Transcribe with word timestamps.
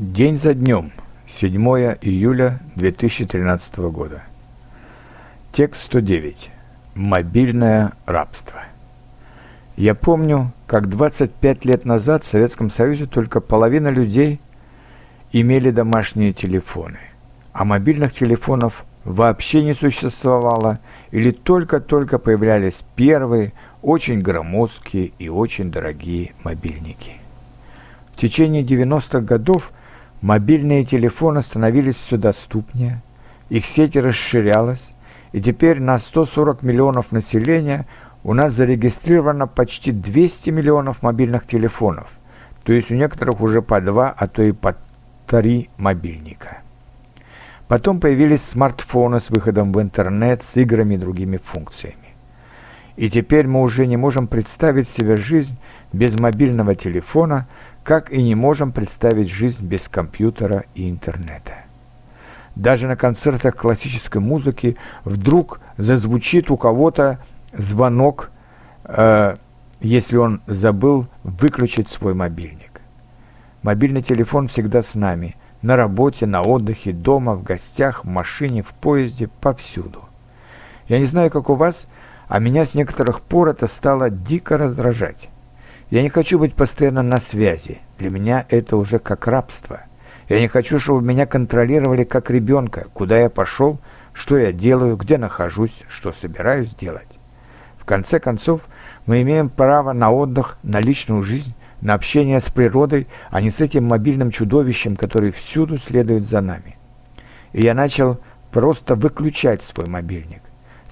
День 0.00 0.40
за 0.40 0.54
днем, 0.54 0.92
7 1.28 1.62
июля 2.00 2.58
2013 2.74 3.76
года. 3.90 4.22
Текст 5.52 5.82
109. 5.82 6.50
Мобильное 6.94 7.92
рабство. 8.06 8.62
Я 9.76 9.94
помню, 9.94 10.52
как 10.66 10.88
25 10.88 11.66
лет 11.66 11.84
назад 11.84 12.24
в 12.24 12.30
Советском 12.30 12.70
Союзе 12.70 13.04
только 13.04 13.42
половина 13.42 13.88
людей 13.88 14.40
имели 15.32 15.70
домашние 15.70 16.32
телефоны, 16.32 17.00
а 17.52 17.66
мобильных 17.66 18.14
телефонов 18.14 18.86
вообще 19.04 19.62
не 19.62 19.74
существовало 19.74 20.78
или 21.10 21.30
только-только 21.30 22.18
появлялись 22.18 22.80
первые, 22.96 23.52
очень 23.82 24.22
громоздкие 24.22 25.12
и 25.18 25.28
очень 25.28 25.70
дорогие 25.70 26.32
мобильники. 26.42 27.18
В 28.16 28.20
течение 28.22 28.62
90-х 28.62 29.20
годов 29.20 29.70
мобильные 30.20 30.84
телефоны 30.84 31.42
становились 31.42 31.96
все 31.96 32.16
доступнее, 32.16 33.02
их 33.48 33.66
сеть 33.66 33.96
расширялась, 33.96 34.92
и 35.32 35.40
теперь 35.40 35.80
на 35.80 35.98
140 35.98 36.62
миллионов 36.62 37.12
населения 37.12 37.86
у 38.22 38.34
нас 38.34 38.52
зарегистрировано 38.52 39.46
почти 39.46 39.92
200 39.92 40.50
миллионов 40.50 41.02
мобильных 41.02 41.46
телефонов, 41.46 42.08
то 42.64 42.72
есть 42.72 42.90
у 42.90 42.94
некоторых 42.94 43.40
уже 43.40 43.62
по 43.62 43.80
два, 43.80 44.14
а 44.16 44.26
то 44.28 44.42
и 44.42 44.52
по 44.52 44.76
три 45.26 45.70
мобильника. 45.76 46.58
Потом 47.68 48.00
появились 48.00 48.42
смартфоны 48.42 49.20
с 49.20 49.30
выходом 49.30 49.72
в 49.72 49.80
интернет, 49.80 50.42
с 50.42 50.56
играми 50.56 50.94
и 50.94 50.98
другими 50.98 51.36
функциями. 51.36 51.96
И 52.96 53.08
теперь 53.08 53.46
мы 53.46 53.62
уже 53.62 53.86
не 53.86 53.96
можем 53.96 54.26
представить 54.26 54.88
себе 54.88 55.16
жизнь 55.16 55.56
без 55.92 56.18
мобильного 56.18 56.74
телефона, 56.74 57.46
как 57.82 58.12
и 58.12 58.22
не 58.22 58.34
можем 58.34 58.72
представить 58.72 59.30
жизнь 59.30 59.64
без 59.66 59.88
компьютера 59.88 60.64
и 60.74 60.88
интернета. 60.88 61.64
Даже 62.56 62.86
на 62.86 62.96
концертах 62.96 63.56
классической 63.56 64.20
музыки 64.20 64.76
вдруг 65.04 65.60
зазвучит 65.76 66.50
у 66.50 66.56
кого-то 66.56 67.18
звонок, 67.52 68.30
э, 68.84 69.36
если 69.80 70.16
он 70.16 70.42
забыл 70.46 71.06
выключить 71.22 71.88
свой 71.88 72.14
мобильник. 72.14 72.80
Мобильный 73.62 74.02
телефон 74.02 74.48
всегда 74.48 74.82
с 74.82 74.94
нами, 74.94 75.36
на 75.62 75.76
работе, 75.76 76.26
на 76.26 76.42
отдыхе, 76.42 76.92
дома, 76.92 77.34
в 77.34 77.42
гостях, 77.42 78.04
в 78.04 78.08
машине, 78.08 78.62
в 78.62 78.68
поезде, 78.68 79.28
повсюду. 79.40 80.04
Я 80.88 80.98
не 80.98 81.04
знаю, 81.04 81.30
как 81.30 81.48
у 81.50 81.54
вас, 81.54 81.86
а 82.28 82.38
меня 82.40 82.64
с 82.64 82.74
некоторых 82.74 83.20
пор 83.20 83.48
это 83.50 83.68
стало 83.68 84.10
дико 84.10 84.58
раздражать. 84.58 85.28
Я 85.90 86.02
не 86.02 86.08
хочу 86.08 86.38
быть 86.38 86.54
постоянно 86.54 87.02
на 87.02 87.18
связи. 87.18 87.80
Для 87.98 88.10
меня 88.10 88.46
это 88.48 88.76
уже 88.76 89.00
как 89.00 89.26
рабство. 89.26 89.80
Я 90.28 90.38
не 90.38 90.46
хочу, 90.46 90.78
чтобы 90.78 91.04
меня 91.04 91.26
контролировали 91.26 92.04
как 92.04 92.30
ребенка, 92.30 92.86
куда 92.94 93.18
я 93.18 93.28
пошел, 93.28 93.78
что 94.12 94.38
я 94.38 94.52
делаю, 94.52 94.96
где 94.96 95.18
нахожусь, 95.18 95.82
что 95.88 96.12
собираюсь 96.12 96.72
делать. 96.76 97.08
В 97.76 97.84
конце 97.84 98.20
концов, 98.20 98.60
мы 99.06 99.22
имеем 99.22 99.48
право 99.48 99.92
на 99.92 100.12
отдых, 100.12 100.58
на 100.62 100.78
личную 100.78 101.24
жизнь, 101.24 101.54
на 101.80 101.94
общение 101.94 102.38
с 102.38 102.44
природой, 102.44 103.08
а 103.30 103.40
не 103.40 103.50
с 103.50 103.60
этим 103.60 103.84
мобильным 103.86 104.30
чудовищем, 104.30 104.94
который 104.94 105.32
всюду 105.32 105.76
следует 105.78 106.28
за 106.28 106.40
нами. 106.40 106.76
И 107.52 107.62
я 107.62 107.74
начал 107.74 108.20
просто 108.52 108.94
выключать 108.94 109.64
свой 109.64 109.88
мобильник. 109.88 110.42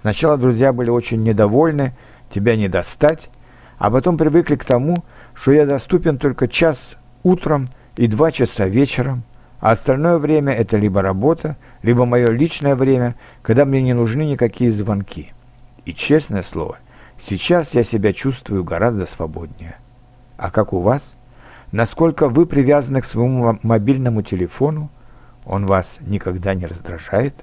Сначала 0.00 0.36
друзья 0.36 0.72
были 0.72 0.90
очень 0.90 1.22
недовольны, 1.22 1.94
тебя 2.34 2.56
не 2.56 2.68
достать, 2.68 3.30
а 3.78 3.90
потом 3.90 4.18
привыкли 4.18 4.56
к 4.56 4.64
тому, 4.64 5.04
что 5.34 5.52
я 5.52 5.66
доступен 5.66 6.18
только 6.18 6.48
час 6.48 6.78
утром 7.22 7.68
и 7.96 8.06
два 8.06 8.32
часа 8.32 8.66
вечером, 8.66 9.22
а 9.60 9.72
остальное 9.72 10.18
время 10.18 10.52
это 10.52 10.76
либо 10.76 11.02
работа, 11.02 11.56
либо 11.82 12.04
мое 12.04 12.28
личное 12.28 12.74
время, 12.74 13.16
когда 13.42 13.64
мне 13.64 13.82
не 13.82 13.92
нужны 13.92 14.22
никакие 14.22 14.70
звонки. 14.72 15.32
И 15.84 15.94
честное 15.94 16.42
слово, 16.42 16.78
сейчас 17.18 17.74
я 17.74 17.84
себя 17.84 18.12
чувствую 18.12 18.64
гораздо 18.64 19.06
свободнее. 19.06 19.76
А 20.36 20.50
как 20.50 20.72
у 20.72 20.80
вас? 20.80 21.14
Насколько 21.72 22.28
вы 22.28 22.46
привязаны 22.46 23.00
к 23.00 23.04
своему 23.04 23.58
мобильному 23.62 24.22
телефону? 24.22 24.90
Он 25.44 25.66
вас 25.66 25.98
никогда 26.00 26.54
не 26.54 26.66
раздражает? 26.66 27.34